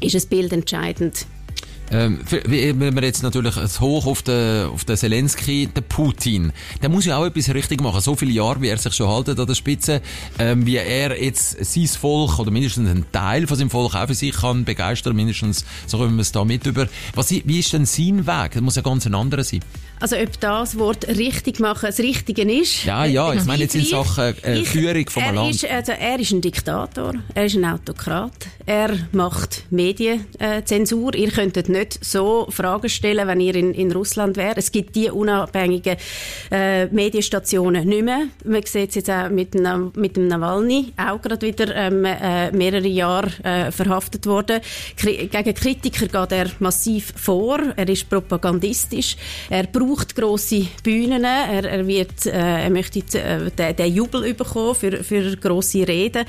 ist 0.00 0.14
ein 0.14 0.28
Bild 0.28 0.52
entscheidend. 0.52 1.26
Ähm, 1.90 2.20
wenn 2.44 2.94
wir 2.94 3.02
jetzt 3.02 3.22
natürlich 3.22 3.54
Hoch 3.80 4.06
auf 4.06 4.22
den, 4.22 4.66
auf 4.66 4.84
den 4.84 4.96
Zelensky, 4.96 5.66
den 5.66 5.84
Putin, 5.84 6.52
der 6.82 6.88
muss 6.88 7.06
ja 7.06 7.16
auch 7.16 7.24
etwas 7.24 7.52
richtig 7.54 7.80
machen. 7.80 8.00
So 8.00 8.14
viele 8.14 8.32
Jahre, 8.32 8.60
wie 8.60 8.68
er 8.68 8.78
sich 8.78 8.94
schon 8.94 9.08
haltet 9.08 9.38
an 9.40 9.46
der 9.46 9.54
Spitze, 9.54 10.02
ähm, 10.38 10.66
wie 10.66 10.76
er 10.76 11.22
jetzt 11.22 11.64
sein 11.64 11.86
Volk 11.86 12.38
oder 12.38 12.50
mindestens 12.50 12.90
einen 12.90 13.10
Teil 13.10 13.46
von 13.46 13.56
seinem 13.56 13.70
Volk 13.70 13.94
auch 13.94 14.06
für 14.06 14.14
sich 14.14 14.34
kann 14.34 14.64
begeistern, 14.64 15.16
mindestens 15.16 15.64
so 15.86 15.98
kommen 15.98 16.16
wir 16.16 16.22
es 16.22 16.32
da 16.32 16.44
mit 16.44 16.66
über. 16.66 16.88
Was, 17.14 17.30
wie 17.30 17.58
ist 17.58 17.72
denn 17.72 17.86
sein 17.86 18.26
Weg? 18.26 18.52
Das 18.52 18.60
muss 18.60 18.76
ja 18.76 18.82
ganz 18.82 19.06
ein 19.06 19.14
anderer 19.14 19.44
sein. 19.44 19.60
Also 20.00 20.16
ob 20.16 20.38
das 20.40 20.78
Wort 20.78 21.08
richtig 21.08 21.58
machen 21.58 21.86
das 21.86 21.98
Richtige 21.98 22.42
ist? 22.42 22.84
Ja, 22.84 23.04
ja, 23.04 23.32
ich 23.32 23.44
meine 23.44 23.62
jetzt 23.62 23.74
in 23.74 23.84
Sachen 23.84 24.36
äh, 24.42 24.62
Führung 24.64 25.08
vom 25.08 25.34
Land. 25.34 25.54
Ist, 25.54 25.64
also 25.64 25.92
er 25.92 26.20
ist 26.20 26.30
ein 26.30 26.40
Diktator, 26.40 27.14
er 27.34 27.44
ist 27.46 27.56
ein 27.56 27.64
Autokrat, 27.64 28.46
er 28.66 28.90
macht 29.12 29.64
Medienzensur. 29.70 31.14
Ihr 31.14 31.30
könntet 31.30 31.68
nicht 31.68 31.77
so 32.00 32.46
Fragen 32.50 32.88
stellen, 32.88 33.26
wenn 33.26 33.40
ihr 33.40 33.54
in, 33.54 33.74
in 33.74 33.92
Russland 33.92 34.36
wärt. 34.36 34.58
Es 34.58 34.72
gibt 34.72 34.96
die 34.96 35.10
unabhängigen 35.10 35.96
äh, 36.50 36.86
Medienstationen 36.86 37.86
nicht 37.86 38.04
mehr. 38.04 38.26
Man 38.44 38.62
sieht 38.64 38.90
es 38.90 38.94
jetzt 38.96 39.10
auch 39.10 39.28
mit, 39.28 39.54
mit 39.96 40.16
dem 40.16 40.28
Nawalny, 40.28 40.92
auch 40.96 41.20
gerade 41.20 41.46
wieder 41.46 41.74
ähm, 41.74 42.04
äh, 42.04 42.50
mehrere 42.52 42.88
Jahre 42.88 43.30
äh, 43.42 43.70
verhaftet 43.72 44.26
worden. 44.26 44.60
Kri 44.96 45.28
gegen 45.28 45.54
Kritiker 45.54 46.06
geht 46.06 46.32
er 46.32 46.50
massiv 46.58 47.12
vor, 47.16 47.60
er 47.76 47.88
ist 47.88 48.08
propagandistisch, 48.08 49.16
er 49.50 49.64
braucht 49.64 50.14
grosse 50.14 50.66
Bühnen. 50.82 51.24
Er, 51.24 51.64
er, 51.64 51.86
wird, 51.86 52.26
äh, 52.26 52.64
er 52.64 52.70
möchte 52.70 53.00
äh, 53.18 53.50
den, 53.50 53.76
den 53.76 53.94
Jubel 53.94 54.34
bekommen 54.34 54.74
für, 54.74 55.04
für 55.04 55.36
grosse 55.36 55.86
Reden. 55.86 56.24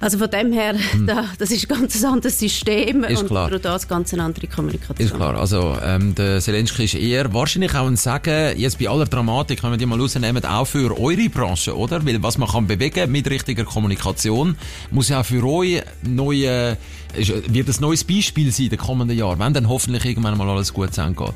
Also 0.00 0.18
von 0.18 0.30
dem 0.30 0.52
her, 0.52 0.74
hm. 0.74 1.06
da, 1.06 1.26
das 1.38 1.50
ist 1.50 1.70
ein 1.70 1.80
ganz 1.80 2.02
anderes 2.04 2.38
System 2.38 3.04
ist 3.04 3.22
und 3.22 3.28
klar. 3.28 3.50
das 3.50 3.88
ganz 3.88 4.12
eine 4.12 4.24
andere 4.24 4.46
Kommunikation. 4.46 4.89
Ist 4.98 5.14
klar. 5.14 5.36
Also 5.36 5.76
ähm, 5.82 6.14
der 6.14 6.40
Zelensky 6.40 6.84
ist 6.84 6.94
eher 6.94 7.32
wahrscheinlich 7.32 7.74
auch 7.74 7.86
ein 7.86 7.96
Sagen, 7.96 8.58
jetzt 8.58 8.78
bei 8.78 8.88
aller 8.88 9.06
Dramatik, 9.06 9.62
wenn 9.62 9.70
wir 9.70 9.78
die 9.78 9.86
mal 9.86 10.00
rausnehmen, 10.00 10.44
auch 10.44 10.66
für 10.66 10.98
eure 10.98 11.28
Branche, 11.28 11.76
oder? 11.76 12.04
Weil 12.04 12.22
was 12.22 12.38
man 12.38 12.48
kann 12.48 12.66
bewegen 12.66 13.10
mit 13.10 13.28
richtiger 13.30 13.64
Kommunikation, 13.64 14.56
muss 14.90 15.08
ja 15.08 15.20
auch 15.20 15.24
für 15.24 15.44
euch 15.44 15.82
neue, 16.02 16.76
wird 17.14 17.68
ein 17.68 17.74
neues 17.80 18.04
Beispiel 18.04 18.50
sein 18.52 18.66
in 18.66 18.70
den 18.70 18.78
kommenden 18.78 19.16
Jahren, 19.16 19.38
wenn 19.38 19.54
dann 19.54 19.68
hoffentlich 19.68 20.04
irgendwann 20.04 20.36
mal 20.36 20.48
alles 20.48 20.72
gut 20.72 20.94
sein 20.94 21.14
geht. 21.14 21.34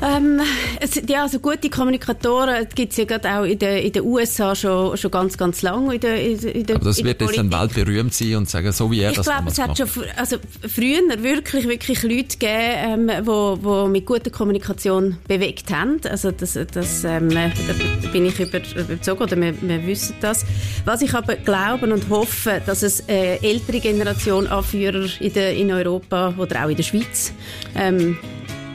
Ähm, 0.00 0.40
es, 0.80 1.00
ja, 1.08 1.22
also 1.22 1.40
gute 1.40 1.68
Kommunikatoren 1.70 2.66
gibt 2.74 2.92
es 2.92 2.98
ja 2.98 3.04
gerade 3.04 3.30
auch 3.30 3.42
in 3.42 3.58
den, 3.58 3.78
in 3.78 3.92
den 3.92 4.04
USA 4.04 4.54
schon, 4.54 4.96
schon 4.96 5.10
ganz, 5.10 5.36
ganz 5.36 5.62
lange. 5.62 5.94
In 5.94 6.00
der, 6.00 6.20
in 6.22 6.66
der, 6.66 6.76
Aber 6.76 6.84
das 6.84 7.02
wird 7.02 7.20
jetzt 7.20 7.36
dann 7.36 7.50
weltberühmt 7.52 8.14
sein 8.14 8.36
und 8.36 8.48
sagen, 8.48 8.70
so 8.72 8.90
wie 8.90 9.00
er 9.00 9.10
ich 9.10 9.16
das 9.16 9.26
glaub, 9.26 9.46
es 9.48 9.58
hat 9.58 9.76
schon 9.76 9.88
also 10.16 10.36
früher 10.68 11.00
wirklich, 11.22 11.66
wirklich 11.66 12.02
Leute 12.04 12.38
gegeben, 12.38 13.08
ähm, 13.08 13.26
wo, 13.26 13.58
wo 13.60 13.86
mit 13.88 14.06
guter 14.06 14.30
Kommunikation 14.30 15.18
bewegt 15.26 15.72
haben. 15.72 16.00
Also 16.08 16.30
das, 16.30 16.58
das 16.72 17.04
ähm, 17.04 17.30
da 17.30 18.08
bin 18.12 18.26
ich 18.26 18.38
über, 18.38 18.60
überzogen 18.76 19.22
oder 19.22 19.36
wir, 19.36 19.60
wir 19.60 19.86
wissen 19.86 20.14
das. 20.20 20.44
Was 20.84 21.02
ich 21.02 21.12
aber 21.12 21.34
glaube 21.36 21.92
und 21.92 22.08
hoffe, 22.08 22.62
dass 22.64 22.82
es 22.82 23.00
äh, 23.08 23.36
ältere 23.42 23.80
Generation 23.80 24.46
Anführer 24.46 25.08
in, 25.20 25.32
der, 25.32 25.56
in 25.56 25.72
Europa 25.72 26.34
oder 26.38 26.64
auch 26.64 26.68
in 26.68 26.76
der 26.76 26.84
Schweiz 26.84 27.32
ähm, 27.74 28.16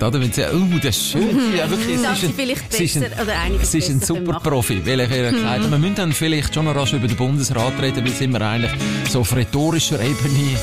oder? 0.02 0.20
Wenn 0.20 0.32
sie, 0.32 0.44
oh, 0.44 0.78
das 0.82 0.98
ist 0.98 1.12
schön. 1.12 1.36
Mhm. 1.36 1.56
Ja, 1.56 1.70
wirklich, 1.70 1.96
es 1.96 2.02
ist 2.02 2.24
ein, 2.24 2.34
vielleicht 2.36 2.70
besser 2.70 2.84
ist 2.84 2.98
ein, 2.98 3.12
oder 3.22 3.40
einiges 3.40 3.68
Es 3.70 3.76
ist 3.76 3.90
ein 3.90 4.02
super 4.02 4.40
Profi, 4.40 4.86
weil 4.86 5.00
ich 5.02 5.12
ihr 5.12 5.32
gesagt 5.32 5.66
mhm. 5.66 5.72
wir 5.72 5.78
müssen 5.78 5.96
dann 5.96 6.14
vielleicht 6.14 6.54
schon 6.54 6.66
noch 6.66 6.76
rasch 6.76 6.94
über 6.94 7.08
den 7.08 7.18
Bundesrat 7.18 7.74
reden, 7.82 8.04
weil 8.06 8.12
sind 8.14 8.32
wir 8.32 8.42
eigentlich 8.42 8.72
so 9.10 9.22
auf 9.22 9.36
rhetorischer 9.36 10.00
Ebene 10.00 10.58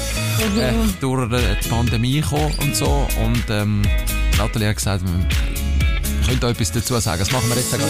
äh, 0.58 0.72
mhm. 0.72 0.94
durch 1.00 1.28
die 1.62 1.68
Pandemie 1.68 2.20
gekommen 2.20 2.54
und 2.62 2.76
so. 2.76 3.06
Und 3.24 3.44
ähm, 3.50 3.82
Nathalie 4.38 4.68
hat 4.68 4.76
gesagt, 4.76 5.04
wir 5.04 6.26
können 6.26 6.40
da 6.40 6.50
etwas 6.50 6.72
dazu 6.72 6.98
sagen. 6.98 7.18
Das 7.18 7.30
machen 7.32 7.48
wir 7.48 7.56
jetzt 7.56 7.70
sogar 7.70 7.88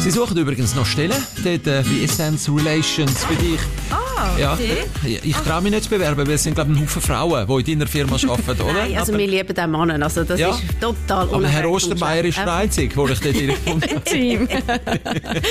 Sie 0.00 0.10
suchen 0.10 0.36
übrigens 0.36 0.74
noch 0.74 0.84
Stellen, 0.84 1.16
dort 1.42 1.66
äh, 1.66 1.82
wie 1.88 2.04
Essence 2.04 2.48
Relations 2.50 3.24
für 3.24 3.36
dich. 3.36 3.58
Ah, 3.90 4.03
ja, 4.38 4.52
okay. 4.54 5.20
Ich 5.22 5.36
traue 5.36 5.62
mich 5.62 5.72
nicht 5.72 5.84
zu 5.84 5.90
bewerben, 5.90 6.26
weil 6.26 6.34
es 6.34 6.42
sind, 6.42 6.54
glaube 6.54 6.72
ich, 6.72 6.78
ein 6.78 6.82
Haufen 6.82 7.02
Frauen, 7.02 7.64
die 7.64 7.72
in 7.72 7.78
deiner 7.78 7.90
Firma 7.90 8.16
arbeiten, 8.28 8.62
oder? 8.62 8.72
Nein, 8.72 8.96
also 8.96 9.16
wir 9.16 9.26
lieben 9.26 9.54
den 9.54 9.70
Mann, 9.70 10.02
also 10.02 10.24
das 10.24 10.40
ja. 10.40 10.50
ist 10.50 10.62
total 10.80 11.28
Aber 11.32 11.46
Herr 11.46 11.68
Ostermeier 11.68 12.24
ist 12.24 12.38
der 12.38 12.52
Einzige, 12.52 12.94
den 12.94 13.12
ich 13.12 13.20
dort 13.20 13.34
gefunden 13.34 13.90
habe. 13.90 15.42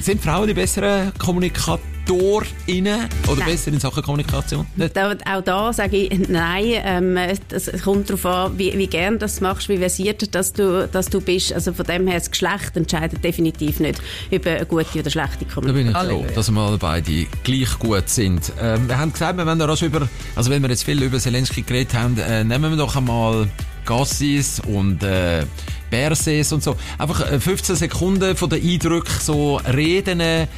sind 0.00 0.22
Frauen 0.22 0.48
die 0.48 0.54
besseren 0.54 1.12
Kommunikatoren? 1.18 1.91
Tor 2.06 2.42
rein? 2.68 2.86
Oder 3.26 3.40
nein. 3.40 3.46
besser 3.46 3.72
in 3.72 3.80
Sachen 3.80 4.02
Kommunikation? 4.02 4.66
Da, 4.76 5.12
auch 5.12 5.42
da 5.42 5.72
sage 5.72 5.96
ich 5.96 6.28
nein. 6.28 6.74
Ähm, 6.84 7.16
es 7.16 7.82
kommt 7.82 8.08
darauf 8.10 8.26
an, 8.26 8.58
wie, 8.58 8.76
wie 8.76 8.86
gern 8.86 9.18
das 9.18 9.40
machst, 9.40 9.68
wie 9.68 9.78
versiert 9.78 10.34
dass 10.34 10.52
du, 10.52 10.88
dass 10.88 11.08
du 11.08 11.20
bist. 11.20 11.52
Also 11.52 11.72
von 11.72 11.86
dem 11.86 12.06
her, 12.06 12.18
das 12.18 12.30
Geschlecht 12.30 12.76
entscheidet 12.76 13.22
definitiv 13.22 13.80
nicht 13.80 14.00
über 14.30 14.50
eine 14.50 14.66
gute 14.66 15.00
oder 15.00 15.10
schlechte 15.10 15.44
Kommunikation. 15.44 15.92
Da 15.92 16.02
bin 16.02 16.16
ich 16.16 16.26
froh, 16.26 16.34
dass 16.34 16.50
wir 16.50 16.78
beide 16.78 17.26
gleich 17.44 17.78
gut 17.78 18.08
sind. 18.08 18.52
Ähm, 18.60 18.88
wir 18.88 18.98
haben 18.98 19.12
gesagt, 19.12 19.36
wir 19.38 19.46
wollen 19.46 19.60
rasch 19.60 19.82
über, 19.82 20.08
also 20.36 20.50
wenn 20.50 20.62
wir 20.62 20.70
jetzt 20.70 20.84
viel 20.84 21.02
über 21.02 21.18
Zelensky 21.18 21.62
geredet 21.62 21.94
haben, 21.94 22.18
äh, 22.18 22.44
nehmen 22.44 22.70
wir 22.70 22.76
doch 22.76 22.96
einmal 22.96 23.48
Gassis 23.84 24.60
und 24.60 25.02
äh, 25.02 25.44
Berses 25.90 26.52
und 26.52 26.62
so. 26.62 26.76
Einfach 26.98 27.26
15 27.40 27.74
äh, 27.74 27.78
Sekunden 27.78 28.36
von 28.36 28.48
den 28.48 28.62
Eindrücken, 28.62 29.12
so 29.20 29.56
Reden 29.56 30.48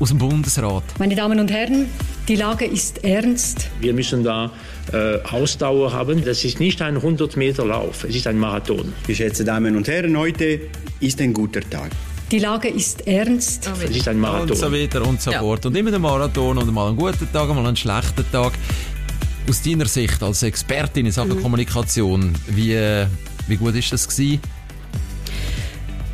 aus 0.00 0.08
dem 0.08 0.18
Bundesrat. 0.18 0.82
Meine 0.98 1.14
Damen 1.14 1.38
und 1.40 1.50
Herren, 1.50 1.86
die 2.28 2.36
Lage 2.36 2.64
ist 2.64 3.04
ernst. 3.04 3.70
Wir 3.80 3.92
müssen 3.92 4.24
da 4.24 4.50
äh, 4.92 5.18
Ausdauer 5.30 5.92
haben. 5.92 6.24
Das 6.24 6.44
ist 6.44 6.60
nicht 6.60 6.82
ein 6.82 6.96
100 6.96 7.36
Meter 7.36 7.64
Lauf, 7.64 8.04
es 8.04 8.16
ist 8.16 8.26
ein 8.26 8.38
Marathon. 8.38 8.92
Geschätzte 9.06 9.44
Damen 9.44 9.76
und 9.76 9.88
Herren, 9.88 10.16
heute 10.16 10.60
ist 11.00 11.20
ein 11.20 11.32
guter 11.32 11.60
Tag. 11.68 11.90
Die 12.30 12.38
Lage 12.38 12.68
ist 12.68 13.06
ernst. 13.06 13.70
Es 13.82 13.96
ist 13.96 14.08
ein 14.08 14.18
Marathon. 14.18 14.50
Und 14.50 14.56
so 14.56 14.72
weiter 14.72 15.06
und 15.06 15.20
so 15.20 15.30
ja. 15.30 15.40
fort. 15.40 15.66
Und 15.66 15.76
immer 15.76 15.92
ein 15.92 16.00
Marathon 16.00 16.58
und 16.58 16.72
mal 16.72 16.88
einen 16.88 16.96
guten 16.96 17.30
Tag, 17.32 17.48
mal 17.48 17.64
einen 17.64 17.76
schlechten 17.76 18.24
Tag. 18.32 18.52
Aus 19.48 19.62
deiner 19.62 19.86
Sicht 19.86 20.22
als 20.22 20.42
Expertin 20.42 21.06
in 21.06 21.12
Sachen 21.12 21.36
mhm. 21.36 21.42
Kommunikation, 21.42 22.32
wie, 22.48 22.76
wie 23.46 23.56
gut 23.56 23.74
ist 23.74 23.92
das 23.92 24.08
gewesen? 24.08 24.40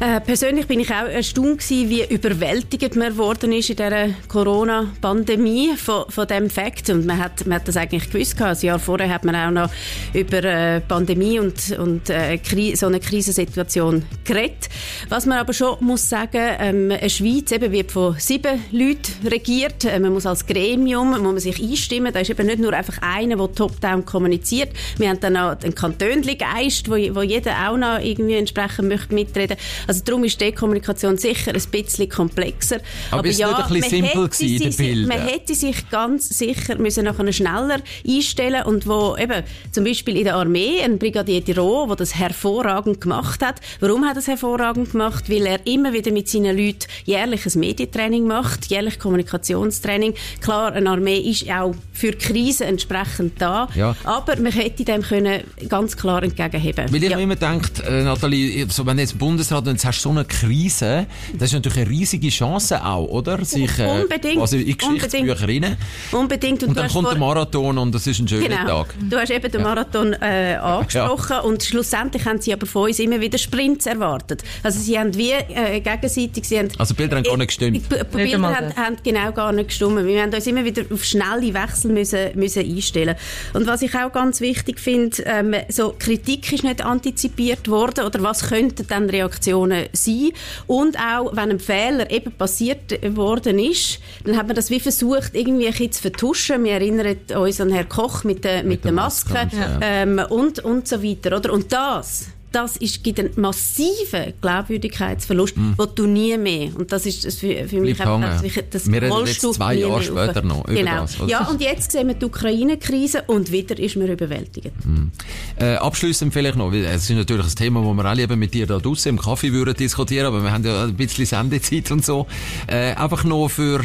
Äh, 0.02 0.19
persönlich 0.23 0.66
bin 0.66 0.80
ich 0.80 0.90
auch 0.90 1.04
erstaunt 1.04 1.59
gewesen, 1.59 1.90
wie 1.90 2.02
überwältigend 2.02 2.97
man 2.97 3.12
geworden 3.12 3.52
ist 3.52 3.69
in 3.69 3.76
dieser 3.76 4.09
Corona-Pandemie 4.28 5.76
von, 5.76 6.07
von 6.09 6.26
dem 6.26 6.49
Fakt. 6.49 6.88
Und 6.88 7.04
man 7.04 7.19
hat, 7.19 7.45
man 7.47 7.57
hat 7.57 7.69
das 7.69 7.76
eigentlich 7.76 8.11
gewusst. 8.11 8.40
Ein 8.40 8.57
Jahr 8.62 8.78
vorher 8.78 9.12
hat 9.12 9.26
man 9.26 9.37
auch 9.37 9.50
noch 9.50 9.71
über 10.14 10.42
äh, 10.42 10.80
Pandemie 10.80 11.38
und, 11.38 11.78
und 11.78 12.09
äh, 12.09 12.38
so 12.76 12.87
eine 12.87 12.99
Krisensituation 12.99 14.07
geredet. 14.25 14.71
Was 15.11 15.26
man 15.26 15.37
aber 15.37 15.52
schon 15.52 15.76
muss 15.80 16.09
sagen, 16.09 16.49
ähm, 16.59 16.90
eine 16.99 17.11
Schweiz 17.11 17.52
eben 17.52 17.71
wird 17.71 17.92
von 17.92 18.16
sieben 18.19 18.59
Leuten 18.73 19.26
regiert. 19.26 19.85
Äh, 19.85 20.00
man 20.00 20.14
muss 20.14 20.25
als 20.25 20.47
Gremium 20.47 21.11
muss 21.11 21.21
man 21.21 21.38
sich 21.40 21.62
einstimmen. 21.62 22.11
Da 22.11 22.21
ist 22.21 22.30
eben 22.30 22.47
nicht 22.47 22.61
nur 22.61 22.73
einfach 22.73 23.02
einer, 23.02 23.37
der 23.37 23.52
top-down 23.52 24.07
kommuniziert. 24.07 24.71
Wir 24.97 25.11
haben 25.11 25.21
dann 25.21 25.37
auch 25.37 25.57
den 25.57 25.75
Kantönli-Geist, 25.75 26.88
wo, 26.88 26.95
wo 26.95 27.21
jeder 27.21 27.69
auch 27.69 27.76
noch 27.76 28.00
irgendwie 28.00 28.37
entsprechend 28.37 28.88
möchte 28.88 29.14
mitreden 29.14 29.59
also 29.90 30.04
darum 30.04 30.23
ist 30.23 30.40
die 30.40 30.52
Kommunikation 30.52 31.18
sicher 31.18 31.52
ein 31.52 31.62
bisschen 31.68 32.09
komplexer. 32.09 32.76
Aber, 33.11 33.18
Aber 33.18 33.28
ist 33.28 33.40
ja, 33.40 33.49
nicht 33.49 33.59
ein 33.59 33.68
bisschen 33.80 34.04
simpel 34.04 34.28
gewesen 34.28 34.76
Bildern? 34.76 35.18
Man 35.18 35.26
hätte 35.26 35.52
sich 35.56 35.90
ganz 35.90 36.28
sicher 36.28 36.78
müssen 36.78 37.06
nachher 37.06 37.32
schneller 37.32 37.80
einstellen 38.06 38.62
und 38.66 38.87
wo 38.87 39.16
eben 39.16 39.42
zum 39.73 39.82
Beispiel 39.82 40.16
in 40.16 40.25
der 40.25 40.37
Armee 40.37 40.80
ein 40.80 41.00
Brigadier 41.00 41.40
Diro, 41.40 41.87
der 41.88 41.97
das 41.97 42.14
hervorragend 42.14 43.00
gemacht 43.00 43.44
hat. 43.44 43.56
Warum 43.80 44.04
hat 44.04 44.12
er 44.12 44.14
das 44.14 44.28
hervorragend 44.28 44.92
gemacht? 44.92 45.28
Weil 45.28 45.44
er 45.47 45.66
immer 45.66 45.92
wieder 45.92 46.12
mit 46.12 46.28
seinen 46.28 46.56
Leuten 46.56 46.87
jährliches 47.04 47.56
Medientraining 47.56 48.28
macht, 48.28 48.66
jährlich 48.66 49.00
Kommunikationstraining. 49.00 50.14
Klar, 50.40 50.73
eine 50.73 50.88
Armee 50.88 51.18
ist 51.18 51.50
auch 51.50 51.75
für 51.92 52.12
Krisen 52.12 52.68
entsprechend 52.68 53.42
da, 53.42 53.68
ja. 53.75 53.97
aber 54.04 54.37
man 54.37 54.52
hätte 54.52 54.85
dem 54.85 55.02
können 55.02 55.42
ganz 55.68 55.97
klar 55.97 56.23
entgegenheben. 56.23 56.87
Weil 56.92 57.02
ich 57.02 57.11
ja. 57.11 57.18
immer 57.18 57.35
denkt, 57.35 57.80
äh, 57.80 58.04
Nathalie, 58.04 58.66
so, 58.70 58.87
wenn 58.87 59.00
jetzt 59.00 59.18
Bundesrat 59.18 59.66
jetzt 59.81 59.87
hast 59.87 60.05
du 60.05 60.09
so 60.09 60.11
eine 60.11 60.25
Krise, 60.25 61.07
das 61.33 61.49
ist 61.49 61.55
natürlich 61.55 61.79
eine 61.79 61.91
riesige 61.91 62.29
Chance 62.29 62.85
auch, 62.85 63.07
oder? 63.07 63.43
Sich, 63.45 63.79
äh, 63.79 64.03
Unbedingt. 64.03 64.41
Also 64.41 64.57
in 64.57 64.77
Geschichtsbücher 64.77 65.49
rein. 65.49 65.77
Unbedingt. 66.13 66.63
Und, 66.63 66.71
und 66.71 66.79
dann 66.79 66.91
kommt 66.91 67.11
der 67.11 67.19
Marathon 67.19 67.79
und 67.79 67.95
das 67.95 68.07
ist 68.07 68.21
ein 68.21 68.29
schöner 68.29 68.49
genau. 68.49 68.85
Tag. 68.85 68.95
Du 69.09 69.17
hast 69.17 69.31
eben 69.31 69.51
den 69.51 69.63
Marathon 69.63 70.13
äh, 70.15 70.55
angesprochen 70.61 71.33
ja. 71.33 71.41
und 71.41 71.63
schlussendlich 71.63 72.25
haben 72.27 72.41
sie 72.41 72.53
aber 72.53 72.67
von 72.67 72.89
uns 72.89 72.99
immer 72.99 73.21
wieder 73.21 73.39
Sprints 73.39 73.87
erwartet. 73.87 74.43
Also 74.63 74.81
sie 74.81 74.99
haben 74.99 75.15
wie 75.17 75.33
äh, 75.33 75.81
gegenseitig... 75.81 76.45
Sie 76.45 76.59
haben, 76.59 76.69
also 76.79 76.95
Bilder 76.95 77.17
haben 77.17 77.25
gar 77.25 77.37
nicht 77.37 77.49
gestimmt? 77.49 77.89
Bilder 77.89 78.43
haben, 78.43 78.77
haben, 78.77 78.97
genau 79.03 79.33
gar 79.33 79.53
nicht 79.53 79.69
gestimmt. 79.69 80.05
Wir 80.05 80.23
haben 80.23 80.35
uns 80.35 80.47
immer 80.47 80.65
wieder 80.65 80.83
auf 80.93 81.05
schnelle 81.05 81.55
Wechsel 81.55 81.91
müssen, 81.93 82.31
müssen 82.35 82.65
einstellen 82.65 83.17
Und 83.55 83.67
was 83.67 83.83
ich 83.83 83.95
auch 83.95 84.13
ganz 84.13 84.41
wichtig 84.41 84.79
finde, 84.79 85.23
ähm, 85.25 85.55
so 85.69 85.95
Kritik 85.99 86.53
ist 86.53 86.65
nicht 86.65 86.85
antizipiert 86.85 87.69
worden 87.69 88.05
oder 88.05 88.23
was 88.23 88.49
könnten 88.49 88.87
dann 88.87 89.09
Reaktionen 89.09 89.70
Situationen 89.71 89.89
sein. 89.93 90.31
Und 90.67 90.99
auch, 90.99 91.37
wenn 91.37 91.50
ein 91.50 91.59
Fehler 91.59 92.11
eben 92.11 92.33
passiert 92.33 93.00
worden 93.17 93.59
ist, 93.59 94.00
dann 94.25 94.37
hat 94.37 94.47
man 94.47 94.57
das 94.57 94.71
wie 94.71 94.81
versucht, 94.81 95.35
irgendwie 95.35 95.67
ein 95.67 95.73
bisschen 95.73 95.93
zu 95.93 96.03
vertuschen. 96.03 96.65
Wir 96.65 96.73
erinnern 96.73 97.17
uns 97.37 97.61
an 97.61 97.71
Herrn 97.71 97.89
Koch 97.89 98.25
mit 98.25 98.45
der, 98.45 98.59
mit, 98.59 98.67
mit 98.67 98.85
der 98.85 98.93
Maske, 98.93 99.33
Maske 99.33 99.57
ja. 99.57 99.79
ähm, 99.81 100.21
und, 100.29 100.61
und 100.61 100.89
so 100.89 101.03
weiter. 101.03 101.37
Oder? 101.37 101.53
Und 101.53 101.73
das 101.73 102.27
das 102.52 102.76
ist, 102.76 103.02
gibt 103.04 103.21
einen 103.21 103.30
massiven 103.37 104.33
Glaubwürdigkeitsverlust, 104.40 105.57
mm. 105.57 105.75
den 105.78 105.88
du 105.95 106.07
nie 106.07 106.37
mehr, 106.37 106.71
und 106.76 106.92
das 106.92 107.07
ist 107.07 107.38
für, 107.38 107.69
für 107.69 107.80
mich 107.80 108.00
einfach, 108.00 108.42
das 108.71 108.90
Wir 108.90 109.02
reden 109.02 109.26
jetzt 109.26 109.40
zwei 109.40 109.75
Jahre 109.75 110.02
später 110.02 110.42
noch 110.42 110.64
über 110.64 110.75
genau. 110.75 111.02
das. 111.02 111.19
Ja, 111.26 111.47
und 111.47 111.61
jetzt 111.61 111.92
sehen 111.92 112.09
wir 112.09 112.14
die 112.14 112.25
Ukraine-Krise 112.25 113.23
und 113.26 113.52
wieder 113.52 113.78
ist 113.78 113.97
man 113.97 114.09
überwältigt. 114.09 114.73
Mm. 114.85 115.09
Äh, 115.57 115.76
abschließend 115.76 116.33
vielleicht 116.33 116.57
noch, 116.57 116.73
weil 116.73 116.85
es 116.85 117.09
ist 117.09 117.16
natürlich 117.16 117.47
ein 117.47 117.54
Thema, 117.54 117.83
das 117.83 117.95
wir 117.95 118.04
alle 118.04 118.23
eben 118.23 118.38
mit 118.38 118.54
dir 118.54 118.66
da 118.66 118.78
draußen 118.78 119.11
im 119.11 119.19
Kaffee 119.19 119.52
würden 119.52 119.75
diskutieren, 119.75 120.26
aber 120.26 120.42
wir 120.42 120.52
haben 120.52 120.64
ja 120.64 120.85
ein 120.85 120.95
bisschen 120.95 121.26
Sendezeit 121.26 121.90
und 121.90 122.04
so. 122.04 122.26
Äh, 122.66 122.95
einfach 122.95 123.25
noch 123.25 123.49
für, 123.49 123.83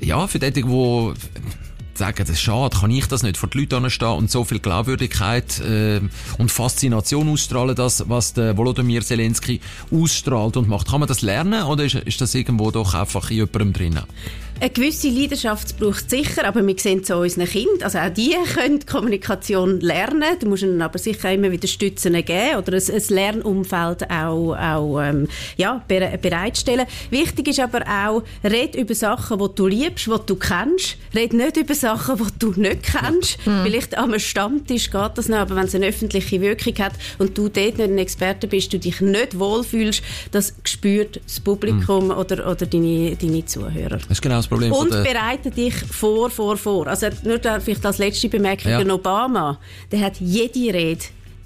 ja, 0.00 0.26
für 0.26 0.38
die, 0.38 0.50
die 0.50 0.62
sagen, 1.98 2.18
das 2.18 2.30
ist 2.30 2.40
schade, 2.40 2.76
kann 2.78 2.90
ich 2.90 3.06
das 3.06 3.22
nicht 3.22 3.36
vor 3.36 3.48
die 3.48 3.60
Leute 3.60 3.76
anstehen 3.76 4.08
und 4.08 4.30
so 4.30 4.44
viel 4.44 4.58
Glaubwürdigkeit 4.58 5.60
äh, 5.60 6.00
und 6.38 6.50
Faszination 6.50 7.28
ausstrahlen, 7.28 7.74
das, 7.74 8.08
was 8.08 8.32
der 8.32 8.56
Volodymyr 8.56 9.02
Zelensky 9.02 9.60
ausstrahlt 9.90 10.56
und 10.56 10.68
macht. 10.68 10.88
Kann 10.88 11.00
man 11.00 11.08
das 11.08 11.22
lernen 11.22 11.64
oder 11.64 11.84
ist, 11.84 11.94
ist 11.94 12.20
das 12.20 12.34
irgendwo 12.34 12.70
doch 12.70 12.94
einfach 12.94 13.30
in 13.30 13.36
jemandem 13.36 13.72
drin? 13.72 14.00
Eine 14.60 14.70
gewisse 14.70 15.08
Leidenschaft 15.08 15.78
braucht 15.78 16.08
sicher, 16.08 16.46
aber 16.46 16.64
wir 16.64 16.78
sehen 16.78 17.00
es 17.02 17.10
an 17.10 17.18
unseren 17.18 17.46
Kindern. 17.46 17.82
Also 17.82 17.98
auch 17.98 18.08
die 18.08 18.34
können 18.54 18.86
Kommunikation 18.86 19.80
lernen. 19.80 20.38
Du 20.40 20.48
musst 20.48 20.62
ihnen 20.62 20.80
aber 20.80 20.98
sicher 20.98 21.32
immer 21.32 21.50
wieder 21.50 21.66
Stützen 21.66 22.12
geben 22.12 22.56
oder 22.58 22.74
ein, 22.74 22.82
ein 22.90 23.02
Lernumfeld 23.08 24.10
auch, 24.10 24.54
auch 24.56 25.00
ähm, 25.00 25.28
ja, 25.56 25.82
bereitstellen. 25.88 26.86
Wichtig 27.10 27.48
ist 27.48 27.60
aber 27.60 27.82
auch, 27.82 28.22
red 28.44 28.76
über 28.76 28.94
Sachen, 28.94 29.38
die 29.38 29.54
du 29.54 29.66
liebst, 29.66 30.06
die 30.06 30.16
du 30.24 30.36
kennst. 30.36 30.96
Red 31.14 31.32
nicht 31.32 31.56
über 31.56 31.74
Sachen, 31.74 32.16
die 32.16 32.38
du 32.38 32.52
nicht 32.56 32.84
kennst. 32.84 33.38
Ja. 33.44 33.52
Mhm. 33.52 33.64
Vielleicht 33.64 33.98
am 33.98 34.18
Stammtisch 34.18 34.90
geht 34.90 35.10
das 35.16 35.28
noch, 35.28 35.38
aber 35.38 35.56
wenn 35.56 35.64
es 35.64 35.74
eine 35.74 35.86
öffentliche 35.86 36.40
Wirkung 36.40 36.74
hat 36.78 36.92
und 37.18 37.36
du 37.36 37.48
dort 37.48 37.78
nicht 37.78 37.80
ein 37.80 37.98
Experte 37.98 38.46
bist, 38.46 38.72
du 38.72 38.78
dich 38.78 39.00
nicht 39.00 39.38
wohlfühlst, 39.38 40.02
das 40.30 40.54
spürt 40.64 41.20
das 41.24 41.40
Publikum 41.40 42.06
mhm. 42.06 42.10
oder, 42.12 42.48
oder 42.48 42.66
deine, 42.66 43.16
deine 43.16 43.44
Zuhörer. 43.44 43.98
Das 43.98 44.10
ist 44.10 44.22
genau 44.22 44.43
das 44.44 44.48
Problem. 44.48 44.72
Und 44.72 44.90
bereite 44.90 45.50
dich 45.50 45.74
vor, 45.74 46.30
vor, 46.30 46.56
vor. 46.56 46.86
Also 46.86 47.08
nur 47.22 47.38
da, 47.38 47.60
vielleicht 47.60 47.84
als 47.84 47.98
letzte 47.98 48.28
Bemerkung 48.28 48.70
ja. 48.70 48.94
Obama, 48.94 49.58
der 49.90 50.00
hat 50.00 50.20
jede 50.20 50.72
Rede 50.72 51.04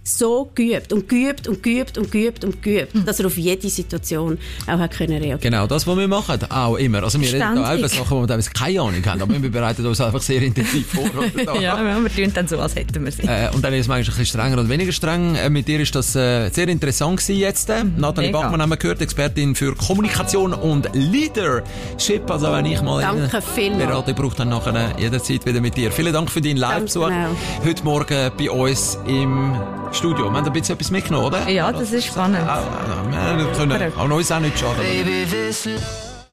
so 0.08 0.50
geübt 0.54 0.92
und 0.92 1.08
geübt 1.08 1.46
und 1.48 1.62
geübt 1.62 1.98
und 1.98 2.10
geübt 2.10 2.44
und 2.44 2.62
geübt, 2.62 2.94
mhm. 2.94 3.04
dass 3.04 3.20
er 3.20 3.26
auf 3.26 3.36
jede 3.36 3.68
Situation 3.68 4.38
auch 4.66 4.78
hat 4.78 4.92
können 4.92 5.18
reagieren 5.18 5.40
Genau, 5.40 5.66
das, 5.66 5.86
was 5.86 5.96
wir 5.96 6.08
machen, 6.08 6.38
auch 6.50 6.76
immer. 6.76 7.02
Also 7.02 7.20
wir 7.20 7.28
Ständig. 7.28 7.48
reden 7.50 7.62
da 7.62 7.76
über 7.76 7.88
Sachen, 7.88 8.10
wo 8.10 8.20
wir 8.22 8.28
teilweise 8.28 8.50
keine 8.50 8.80
Ahnung 8.80 9.04
haben, 9.04 9.22
aber 9.22 9.42
wir 9.42 9.50
bereiten 9.50 9.84
uns 9.86 10.00
einfach 10.00 10.22
sehr 10.22 10.42
intensiv 10.42 10.86
vor. 10.86 11.08
ja, 11.60 11.78
wir 11.78 12.14
tun 12.14 12.32
dann 12.34 12.48
so, 12.48 12.58
als 12.58 12.74
hätten 12.74 13.04
wir 13.04 13.12
sie. 13.12 13.22
Äh, 13.22 13.50
und 13.54 13.62
dann 13.64 13.72
ist 13.74 13.80
es 13.80 13.88
manchmal 13.88 14.14
ein 14.14 14.18
bisschen 14.18 14.40
strenger 14.40 14.58
und 14.58 14.68
weniger 14.68 14.92
streng. 14.92 15.34
Äh, 15.34 15.50
mit 15.50 15.68
dir 15.68 15.80
ist 15.80 15.94
das 15.94 16.14
äh, 16.16 16.48
sehr 16.50 16.68
interessant 16.68 17.18
gewesen 17.20 17.38
jetzt. 17.38 17.70
Äh. 17.70 17.84
Mhm, 17.84 17.94
Nathalie 17.96 18.28
Mega. 18.28 18.40
Bachmann 18.40 18.62
haben 18.62 18.70
wir 18.70 18.76
gehört, 18.76 19.00
Expertin 19.00 19.54
für 19.54 19.74
Kommunikation 19.74 20.52
und 20.54 20.88
Leadership. 20.94 22.30
Also 22.30 22.52
wenn 22.52 22.66
ich 22.66 22.80
mal 22.82 23.02
Danke 23.02 23.42
vielmals. 23.42 23.86
Beratung 23.86 24.14
brauche, 24.14 24.36
dann 24.36 24.48
nachher 24.48 24.94
jederzeit 24.98 25.44
wieder 25.46 25.60
mit 25.60 25.76
dir. 25.76 25.92
Vielen 25.92 26.12
Dank 26.12 26.30
für 26.30 26.40
deinen 26.40 26.56
Live-Besuch. 26.56 27.08
Genau. 27.08 27.30
Heute 27.64 27.84
Morgen 27.84 28.30
bei 28.36 28.50
uns 28.50 28.98
im 29.06 29.54
Studio. 29.92 30.30
Wir 30.30 30.36
haben 30.36 30.46
ein 30.46 30.52
bisschen 30.52 30.74
etwas 30.74 30.90
mitgenommen, 30.90 31.26
oder? 31.26 31.48
Ja, 31.48 31.72
das 31.72 31.92
ist 31.92 32.06
spannend. 32.06 32.48
Auch, 32.48 32.62
wir 33.08 33.52
können 33.52 33.92
auch 33.96 34.10
uns 34.10 34.32
auch 34.32 34.40
nicht 34.40 34.58
schaden. 34.58 34.78
Baby, 34.78 35.26